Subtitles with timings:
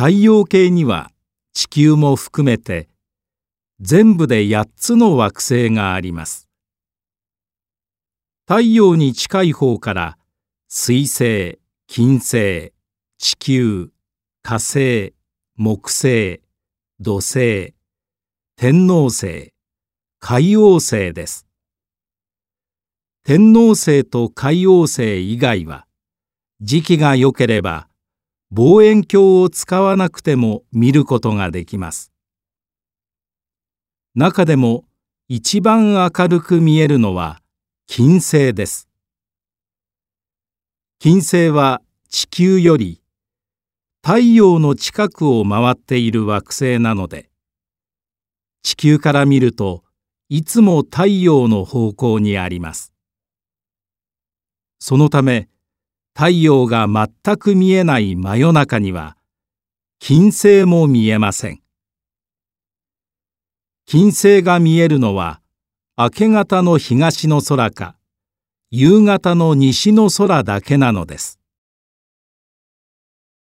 [0.00, 1.12] 太陽系には
[1.52, 2.88] 地球も含めて
[3.82, 6.48] 全部で8つの惑星があります。
[8.48, 10.18] 太陽に近い方から
[10.68, 12.72] 水星金星
[13.18, 13.90] 地球
[14.42, 15.12] 火星
[15.56, 16.40] 木星
[16.98, 17.74] 土星
[18.56, 19.52] 天王星
[20.18, 21.46] 海王星です。
[23.22, 25.86] 天王星と海王星以外は
[26.62, 27.89] 時期が良ければ
[28.52, 32.10] 望遠鏡を使わなくても見ることができます。
[34.16, 34.84] 中でも
[35.28, 37.40] 一番明るく見えるのは
[37.86, 38.88] 金星です。
[40.98, 43.00] 金星は地球より
[44.02, 47.30] 太陽の近くを回っている惑星なので
[48.62, 49.84] 地球から見ると
[50.28, 52.92] いつも太陽の方向にあります。
[54.80, 55.48] そのため
[56.14, 59.16] 太陽が全く見えない真夜中には
[59.98, 61.62] 金星も見えません。
[63.86, 65.40] 金星が見えるのは
[65.96, 67.96] 明け方の東の空か
[68.70, 71.39] 夕方の西の空だけなのです。